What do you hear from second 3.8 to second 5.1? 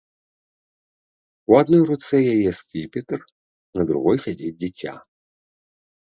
на другой сядзіць дзіця.